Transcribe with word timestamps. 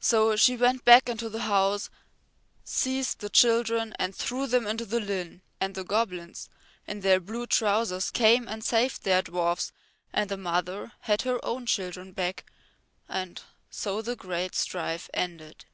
So 0.00 0.36
she 0.36 0.54
went 0.54 0.84
back 0.84 1.08
into 1.08 1.30
the 1.30 1.40
house, 1.40 1.88
seized 2.62 3.20
the 3.20 3.30
children 3.30 3.94
and 3.98 4.14
threw 4.14 4.46
them 4.46 4.66
into 4.66 4.84
the 4.84 5.00
Llyn, 5.00 5.40
and 5.62 5.74
the 5.74 5.82
goblins 5.82 6.50
in 6.86 7.00
their 7.00 7.20
blue 7.20 7.46
trousers 7.46 8.10
came 8.10 8.46
and 8.48 8.62
saved 8.62 9.04
their 9.04 9.22
dwarfs 9.22 9.72
and 10.12 10.28
the 10.28 10.36
mother 10.36 10.92
had 11.00 11.22
her 11.22 11.42
own 11.42 11.64
children 11.64 12.12
back 12.12 12.44
and 13.08 13.40
so 13.70 14.02
the 14.02 14.14
great 14.14 14.54
strife 14.54 15.08
ended. 15.14 15.64